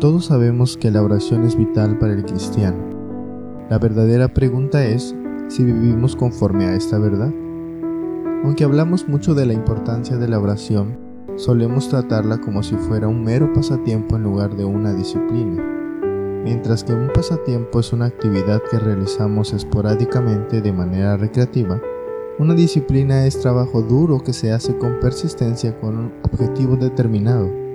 Todos 0.00 0.26
sabemos 0.26 0.76
que 0.76 0.92
la 0.92 1.02
oración 1.02 1.42
es 1.42 1.56
vital 1.56 1.98
para 1.98 2.12
el 2.12 2.24
cristiano. 2.24 2.78
La 3.68 3.80
verdadera 3.80 4.28
pregunta 4.28 4.84
es 4.84 5.12
si 5.48 5.64
vivimos 5.64 6.14
conforme 6.14 6.66
a 6.66 6.76
esta 6.76 6.98
verdad. 7.00 7.32
Aunque 8.44 8.62
hablamos 8.62 9.08
mucho 9.08 9.34
de 9.34 9.44
la 9.44 9.54
importancia 9.54 10.16
de 10.16 10.28
la 10.28 10.38
oración, 10.38 10.96
solemos 11.34 11.88
tratarla 11.88 12.38
como 12.38 12.62
si 12.62 12.76
fuera 12.76 13.08
un 13.08 13.24
mero 13.24 13.52
pasatiempo 13.52 14.14
en 14.14 14.22
lugar 14.22 14.56
de 14.56 14.64
una 14.64 14.94
disciplina. 14.94 15.64
Mientras 16.44 16.84
que 16.84 16.92
un 16.92 17.08
pasatiempo 17.12 17.80
es 17.80 17.92
una 17.92 18.04
actividad 18.04 18.62
que 18.70 18.78
realizamos 18.78 19.52
esporádicamente 19.52 20.60
de 20.60 20.72
manera 20.72 21.16
recreativa, 21.16 21.82
una 22.38 22.54
disciplina 22.54 23.26
es 23.26 23.40
trabajo 23.40 23.82
duro 23.82 24.22
que 24.22 24.32
se 24.32 24.52
hace 24.52 24.78
con 24.78 25.00
persistencia 25.00 25.76
con 25.80 25.98
un 25.98 26.12
objetivo 26.22 26.76
determinado. 26.76 27.67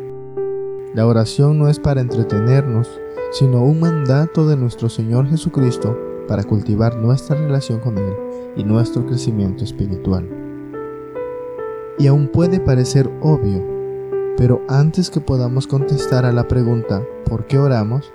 La 0.93 1.07
oración 1.07 1.57
no 1.57 1.70
es 1.70 1.79
para 1.79 2.02
entretenernos, 2.02 3.02
sino 3.31 3.63
un 3.63 3.79
mandato 3.79 4.47
de 4.47 4.55
nuestro 4.55 4.89
Señor 4.89 5.27
Jesucristo 5.27 5.97
para 6.27 6.43
cultivar 6.43 6.97
nuestra 6.97 7.36
relación 7.36 7.80
con 7.80 7.97
Él 7.97 8.13
y 8.55 8.63
nuestro 8.63 9.03
crecimiento 9.05 9.64
espiritual. 9.64 10.30
Y 11.97 12.05
aún 12.05 12.27
puede 12.27 12.59
parecer 12.59 13.09
obvio, 13.21 13.64
pero 14.38 14.61
antes 14.67 15.09
que 15.09 15.19
podamos 15.19 15.66
contestar 15.66 16.25
a 16.25 16.31
la 16.31 16.47
pregunta 16.47 17.03
¿por 17.25 17.47
qué 17.47 17.58
oramos? 17.58 18.14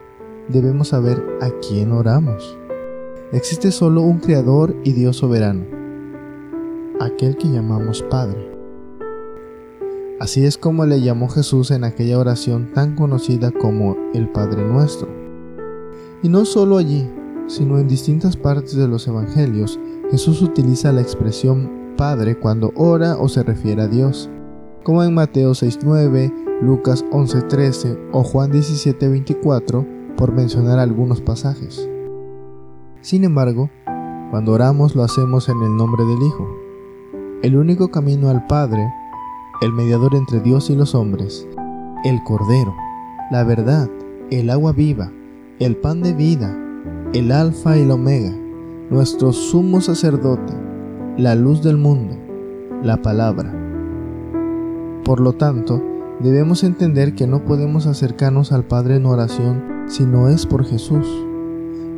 debemos 0.48 0.88
saber 0.88 1.22
a 1.40 1.50
quién 1.50 1.92
oramos. 1.92 2.58
Existe 3.32 3.72
solo 3.72 4.02
un 4.02 4.20
Creador 4.20 4.74
y 4.84 4.92
Dios 4.92 5.16
soberano, 5.16 5.64
aquel 7.00 7.36
que 7.36 7.48
llamamos 7.48 8.02
Padre. 8.02 8.57
Así 10.20 10.44
es 10.44 10.58
como 10.58 10.84
le 10.84 11.00
llamó 11.00 11.28
Jesús 11.28 11.70
en 11.70 11.84
aquella 11.84 12.18
oración 12.18 12.72
tan 12.74 12.96
conocida 12.96 13.52
como 13.52 13.96
el 14.14 14.28
Padre 14.28 14.64
Nuestro. 14.66 15.08
Y 16.24 16.28
no 16.28 16.44
solo 16.44 16.78
allí, 16.78 17.08
sino 17.46 17.78
en 17.78 17.86
distintas 17.86 18.36
partes 18.36 18.74
de 18.74 18.88
los 18.88 19.06
Evangelios, 19.06 19.78
Jesús 20.10 20.42
utiliza 20.42 20.92
la 20.92 21.02
expresión 21.02 21.94
Padre 21.96 22.36
cuando 22.36 22.72
ora 22.74 23.16
o 23.16 23.28
se 23.28 23.44
refiere 23.44 23.82
a 23.82 23.88
Dios, 23.88 24.28
como 24.82 25.04
en 25.04 25.14
Mateo 25.14 25.52
6.9, 25.52 26.62
Lucas 26.62 27.04
11.13 27.12 28.10
o 28.12 28.24
Juan 28.24 28.50
17.24, 28.50 30.16
por 30.16 30.32
mencionar 30.32 30.80
algunos 30.80 31.20
pasajes. 31.20 31.88
Sin 33.02 33.22
embargo, 33.22 33.70
cuando 34.30 34.52
oramos 34.52 34.96
lo 34.96 35.04
hacemos 35.04 35.48
en 35.48 35.62
el 35.62 35.76
nombre 35.76 36.04
del 36.04 36.22
Hijo. 36.22 36.48
El 37.42 37.56
único 37.56 37.88
camino 37.88 38.30
al 38.30 38.46
Padre 38.46 38.84
el 39.60 39.72
mediador 39.72 40.14
entre 40.14 40.40
Dios 40.40 40.70
y 40.70 40.76
los 40.76 40.94
hombres, 40.94 41.48
el 42.04 42.22
Cordero, 42.22 42.76
la 43.30 43.42
verdad, 43.42 43.90
el 44.30 44.50
agua 44.50 44.72
viva, 44.72 45.10
el 45.58 45.76
pan 45.76 46.00
de 46.00 46.12
vida, 46.12 46.56
el 47.12 47.32
Alfa 47.32 47.76
y 47.76 47.80
el 47.80 47.90
Omega, 47.90 48.32
nuestro 48.88 49.32
sumo 49.32 49.80
sacerdote, 49.80 50.52
la 51.16 51.34
luz 51.34 51.62
del 51.64 51.76
mundo, 51.76 52.16
la 52.84 53.02
palabra. 53.02 53.52
Por 55.04 55.18
lo 55.18 55.32
tanto, 55.32 55.82
debemos 56.20 56.62
entender 56.62 57.16
que 57.16 57.26
no 57.26 57.44
podemos 57.44 57.86
acercarnos 57.86 58.52
al 58.52 58.64
Padre 58.64 58.96
en 58.96 59.06
oración 59.06 59.64
si 59.88 60.04
no 60.04 60.28
es 60.28 60.46
por 60.46 60.64
Jesús. 60.64 61.06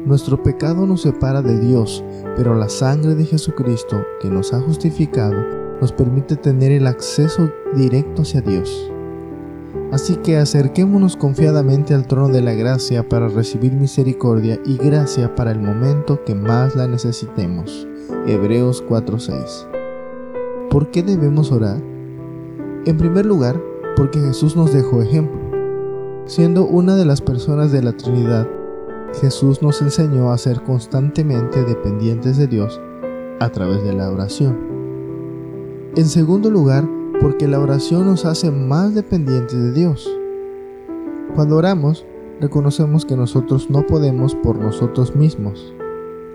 Nuestro 0.07 0.43
pecado 0.43 0.87
nos 0.87 1.03
separa 1.03 1.43
de 1.43 1.61
Dios, 1.61 2.03
pero 2.37 2.55
la 2.55 2.71
sangre 2.71 3.15
de 3.15 3.27
Jesucristo, 3.27 4.03
que 4.23 4.31
nos 4.31 4.55
ha 4.55 4.63
justificado, 4.63 5.60
nos 5.81 5.93
permite 5.93 6.37
tener 6.37 6.73
el 6.73 6.87
acceso 6.87 7.51
directo 7.75 8.23
hacia 8.23 8.41
Dios. 8.41 8.91
Así 9.93 10.17
que 10.17 10.37
acerquémonos 10.37 11.17
confiadamente 11.17 11.95
al 11.95 12.07
trono 12.07 12.29
de 12.29 12.43
la 12.43 12.55
gracia 12.55 13.09
para 13.09 13.29
recibir 13.29 13.73
misericordia 13.73 14.61
y 14.65 14.77
gracia 14.77 15.35
para 15.35 15.51
el 15.51 15.61
momento 15.61 16.23
que 16.25 16.35
más 16.35 16.77
la 16.77 16.87
necesitemos. 16.87 17.89
Hebreos 18.27 18.85
4:6. 18.89 19.67
¿Por 20.71 20.91
qué 20.91 21.03
debemos 21.03 21.51
orar? 21.51 21.81
En 22.87 22.97
primer 22.97 23.27
lugar, 23.27 23.61
porque 23.97 24.21
Jesús 24.21 24.55
nos 24.57 24.73
dejó 24.73 25.03
ejemplo. 25.03 25.41
Siendo 26.27 26.65
una 26.65 26.95
de 26.95 27.05
las 27.05 27.21
personas 27.21 27.73
de 27.73 27.83
la 27.83 27.93
Trinidad, 27.93 28.47
Jesús 29.21 29.61
nos 29.61 29.83
enseñó 29.83 30.31
a 30.31 30.39
ser 30.39 30.63
constantemente 30.63 31.65
dependientes 31.65 32.37
de 32.37 32.47
Dios 32.47 32.81
a 33.41 33.49
través 33.51 33.83
de 33.83 33.93
la 33.93 34.09
oración. 34.11 34.70
En 35.97 36.07
segundo 36.07 36.51
lugar, 36.51 36.89
porque 37.21 37.49
la 37.49 37.59
oración 37.59 38.07
nos 38.07 38.25
hace 38.25 38.53
más 38.53 38.95
dependientes 38.95 39.61
de 39.61 39.73
Dios. 39.73 40.09
Cuando 41.35 41.57
oramos, 41.57 42.07
reconocemos 42.41 43.05
que 43.05 43.17
nosotros 43.17 43.71
no 43.71 43.85
podemos 43.87 44.37
por 44.37 44.57
nosotros 44.57 45.17
mismos. 45.17 45.75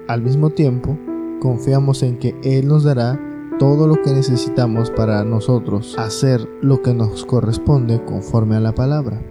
Al 0.10 0.22
mismo 0.22 0.50
tiempo, 0.50 0.98
confiamos 1.40 2.04
en 2.04 2.18
que 2.18 2.36
Él 2.44 2.68
nos 2.68 2.84
dará 2.84 3.18
todo 3.58 3.88
lo 3.88 4.02
que 4.02 4.12
necesitamos 4.12 4.92
para 4.92 5.24
nosotros 5.24 5.96
hacer 5.98 6.46
lo 6.62 6.82
que 6.82 6.94
nos 6.94 7.24
corresponde 7.24 8.04
conforme 8.04 8.58
a 8.58 8.60
la 8.60 8.76
palabra. 8.76 9.22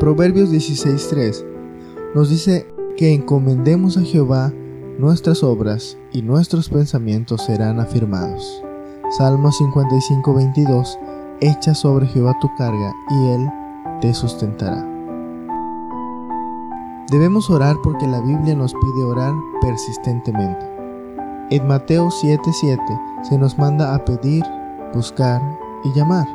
Proverbios 0.00 0.52
16.3 0.52 1.46
nos 2.16 2.28
dice 2.28 2.66
que 2.96 3.14
encomendemos 3.14 3.96
a 3.96 4.02
Jehová 4.02 4.52
nuestras 4.98 5.44
obras 5.44 5.96
y 6.12 6.22
nuestros 6.22 6.68
pensamientos 6.68 7.44
serán 7.44 7.78
afirmados. 7.78 8.64
Salmo 9.12 9.52
55, 9.52 10.32
22, 10.32 10.98
Echa 11.42 11.74
sobre 11.74 12.06
Jehová 12.06 12.34
tu 12.40 12.48
carga 12.56 12.94
y 13.10 13.28
Él 13.28 13.52
te 14.00 14.14
sustentará. 14.14 14.82
Debemos 17.10 17.50
orar 17.50 17.76
porque 17.82 18.06
la 18.06 18.22
Biblia 18.22 18.54
nos 18.54 18.72
pide 18.72 19.04
orar 19.04 19.34
persistentemente. 19.60 20.64
En 21.50 21.66
Mateo 21.66 22.08
7:7 22.08 22.80
se 23.20 23.36
nos 23.36 23.58
manda 23.58 23.94
a 23.94 24.02
pedir, 24.02 24.46
buscar 24.94 25.42
y 25.84 25.92
llamar. 25.92 26.26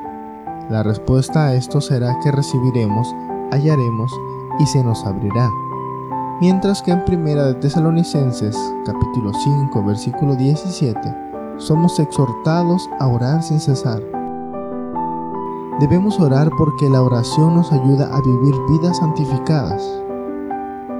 La 0.69 0.83
respuesta 0.83 1.47
a 1.47 1.55
esto 1.55 1.81
será 1.81 2.19
que 2.19 2.31
recibiremos, 2.31 3.11
hallaremos 3.49 4.11
y 4.59 4.67
se 4.67 4.83
nos 4.83 5.03
abrirá. 5.03 5.49
Mientras 6.41 6.83
que 6.83 6.91
en 6.91 7.03
Primera 7.05 7.43
de 7.45 7.55
Tesalonicenses, 7.55 8.55
capítulo 8.85 9.31
5, 9.33 9.83
versículo 9.83 10.35
17, 10.35 11.26
somos 11.57 11.99
exhortados 11.99 12.89
a 12.99 13.07
orar 13.07 13.43
sin 13.43 13.59
cesar. 13.59 14.01
Debemos 15.79 16.19
orar 16.19 16.49
porque 16.57 16.89
la 16.89 17.01
oración 17.01 17.55
nos 17.55 17.71
ayuda 17.71 18.09
a 18.15 18.21
vivir 18.21 18.55
vidas 18.69 18.97
santificadas. 18.97 19.83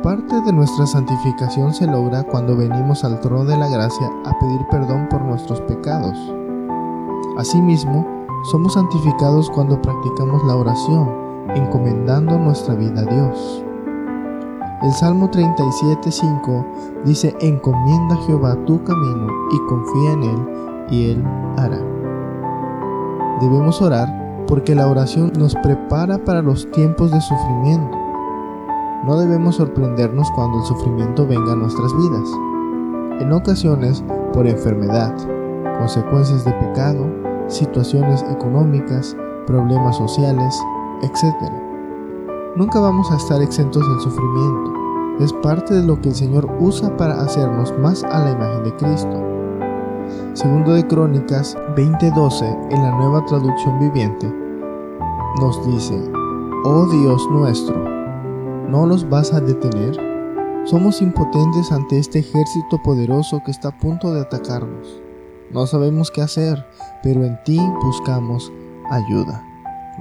Parte 0.03 0.39
de 0.41 0.53
nuestra 0.53 0.85
santificación 0.85 1.73
se 1.73 1.87
logra 1.87 2.23
cuando 2.23 2.55
venimos 2.55 3.03
al 3.03 3.19
trono 3.19 3.45
de 3.45 3.57
la 3.57 3.67
gracia 3.67 4.11
a 4.25 4.37
pedir 4.39 4.61
perdón 4.69 5.07
por 5.09 5.21
nuestros 5.23 5.61
pecados. 5.61 6.15
Asimismo, 7.37 8.05
somos 8.51 8.73
santificados 8.73 9.49
cuando 9.49 9.81
practicamos 9.81 10.43
la 10.45 10.55
oración, 10.55 11.09
encomendando 11.55 12.37
nuestra 12.37 12.75
vida 12.75 13.01
a 13.01 13.05
Dios. 13.05 13.63
El 14.83 14.91
Salmo 14.93 15.31
37.5 15.31 17.03
dice, 17.03 17.35
encomienda 17.41 18.13
a 18.13 18.21
Jehová 18.27 18.55
tu 18.65 18.83
camino 18.83 19.27
y 19.51 19.57
confía 19.67 20.11
en 20.11 20.23
Él, 20.23 20.47
y 20.91 21.11
Él 21.11 21.23
hará. 21.57 21.79
Debemos 23.41 23.81
orar 23.81 24.45
porque 24.47 24.75
la 24.75 24.87
oración 24.87 25.33
nos 25.35 25.55
prepara 25.55 26.19
para 26.19 26.43
los 26.43 26.69
tiempos 26.69 27.09
de 27.09 27.19
sufrimiento. 27.19 27.97
No 29.03 29.17
debemos 29.17 29.55
sorprendernos 29.55 30.29
cuando 30.35 30.59
el 30.59 30.65
sufrimiento 30.65 31.25
venga 31.25 31.53
a 31.53 31.55
nuestras 31.55 31.91
vidas. 31.97 32.29
En 33.19 33.33
ocasiones 33.33 34.03
por 34.31 34.45
enfermedad, 34.45 35.15
consecuencias 35.79 36.45
de 36.45 36.51
pecado, 36.53 37.07
situaciones 37.47 38.23
económicas, 38.29 39.17
problemas 39.47 39.97
sociales, 39.97 40.55
etc. 41.01 41.66
Nunca 42.55 42.79
vamos 42.79 43.11
a 43.11 43.17
estar 43.17 43.41
exentos 43.41 43.87
del 43.87 43.99
sufrimiento. 43.99 44.73
Es 45.19 45.33
parte 45.33 45.73
de 45.73 45.83
lo 45.83 45.99
que 46.01 46.09
el 46.09 46.15
Señor 46.15 46.49
usa 46.59 46.95
para 46.97 47.21
hacernos 47.21 47.77
más 47.79 48.03
a 48.03 48.23
la 48.23 48.31
imagen 48.31 48.63
de 48.63 48.75
Cristo. 48.75 49.23
Segundo 50.33 50.73
de 50.73 50.85
Crónicas 50.87 51.57
20:12 51.75 52.45
en 52.71 52.83
la 52.83 52.91
nueva 52.97 53.25
traducción 53.25 53.79
viviente 53.79 54.31
nos 55.39 55.65
dice, 55.67 55.99
Oh 56.65 56.87
Dios 56.87 57.27
nuestro, 57.29 57.77
¿no 58.69 58.85
los 58.85 59.07
vas 59.07 59.33
a 59.33 59.39
detener? 59.39 59.95
Somos 60.65 61.01
impotentes 61.01 61.71
ante 61.71 61.99
este 61.99 62.19
ejército 62.19 62.81
poderoso 62.83 63.41
que 63.45 63.51
está 63.51 63.69
a 63.69 63.77
punto 63.77 64.13
de 64.13 64.21
atacarnos. 64.21 65.01
No 65.51 65.65
sabemos 65.67 66.11
qué 66.11 66.21
hacer, 66.21 66.65
pero 67.03 67.23
en 67.23 67.41
ti 67.43 67.59
buscamos 67.83 68.51
ayuda. 68.89 69.43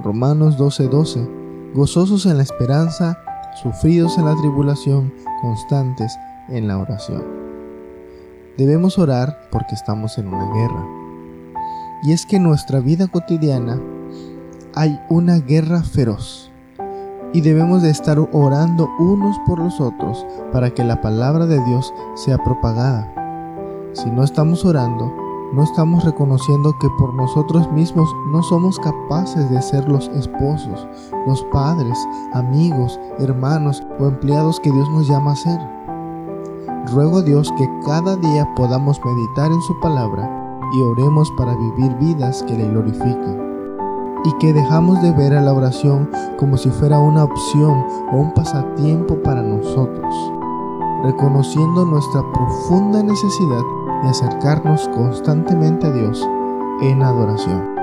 Romanos 0.03 0.57
12:12 0.57 1.46
gozosos 1.77 2.25
en 2.25 2.37
la 2.37 2.43
esperanza, 2.43 3.19
sufridos 3.61 4.17
en 4.17 4.25
la 4.25 4.35
tribulación, 4.35 5.13
constantes 5.43 6.17
en 6.49 6.67
la 6.67 6.79
oración. 6.79 7.23
Debemos 8.57 8.97
orar 8.97 9.47
porque 9.51 9.75
estamos 9.75 10.17
en 10.17 10.27
una 10.27 10.51
guerra. 10.51 10.87
Y 12.01 12.13
es 12.13 12.25
que 12.25 12.37
en 12.37 12.43
nuestra 12.43 12.79
vida 12.79 13.05
cotidiana 13.05 13.79
hay 14.73 14.99
una 15.09 15.37
guerra 15.37 15.83
feroz. 15.83 16.51
y 17.33 17.41
debemos 17.41 17.83
de 17.83 17.89
estar 17.89 18.17
orando 18.31 18.89
unos 18.99 19.37
por 19.45 19.59
los 19.59 19.81
otros 19.81 20.25
para 20.53 20.71
que 20.71 20.85
la 20.85 21.01
palabra 21.01 21.45
de 21.45 21.61
Dios 21.65 21.93
sea 22.15 22.37
propagada. 22.37 23.11
Si 23.91 24.09
no 24.09 24.23
estamos 24.23 24.63
orando, 24.63 25.13
no 25.53 25.63
estamos 25.63 26.03
reconociendo 26.03 26.77
que 26.77 26.89
por 26.97 27.13
nosotros 27.13 27.71
mismos 27.71 28.13
no 28.27 28.43
somos 28.43 28.79
capaces 28.79 29.49
de 29.49 29.61
ser 29.61 29.87
los 29.87 30.09
esposos, 30.09 30.87
los 31.25 31.41
padres, 31.51 31.97
amigos, 32.33 32.99
hermanos 33.19 33.81
o 33.99 34.07
empleados 34.07 34.59
que 34.59 34.71
Dios 34.71 34.89
nos 34.89 35.07
llama 35.07 35.31
a 35.31 35.35
ser. 35.35 35.59
Ruego 36.91 37.19
a 37.19 37.21
Dios 37.21 37.51
que 37.57 37.69
cada 37.85 38.15
día 38.17 38.47
podamos 38.55 38.99
meditar 39.03 39.51
en 39.51 39.61
su 39.61 39.79
palabra 39.79 40.29
y 40.73 40.81
oremos 40.81 41.31
para 41.37 41.55
vivir 41.55 41.95
vidas 41.97 42.43
que 42.43 42.57
le 42.57 42.67
glorifiquen 42.67 43.47
y 44.25 44.31
que 44.39 44.51
dejamos 44.51 45.01
de 45.01 45.11
ver 45.11 45.33
a 45.33 45.41
la 45.41 45.53
oración 45.53 46.09
como 46.37 46.57
si 46.57 46.69
fuera 46.69 46.99
una 46.99 47.23
opción 47.23 47.85
o 48.11 48.17
un 48.17 48.33
pasatiempo 48.33 49.15
para 49.23 49.41
nosotros, 49.41 50.13
reconociendo 51.03 51.85
nuestra 51.85 52.21
profunda 52.33 53.01
necesidad 53.01 53.61
de 54.03 54.09
acercarnos 54.09 54.87
constantemente 54.89 55.87
a 55.87 55.91
Dios 55.91 56.27
en 56.81 57.01
adoración. 57.01 57.75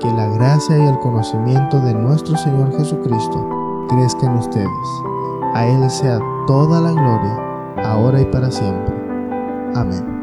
Que 0.00 0.10
la 0.12 0.28
gracia 0.28 0.78
y 0.78 0.86
el 0.86 0.98
conocimiento 0.98 1.80
de 1.80 1.94
nuestro 1.94 2.36
Señor 2.36 2.76
Jesucristo 2.76 3.86
crezca 3.88 4.26
en 4.26 4.36
ustedes. 4.36 4.68
A 5.54 5.66
Él 5.66 5.90
sea 5.90 6.20
toda 6.46 6.80
la 6.80 6.92
gloria, 6.92 7.84
ahora 7.84 8.20
y 8.20 8.24
para 8.26 8.50
siempre. 8.50 8.94
Amén. 9.74 10.17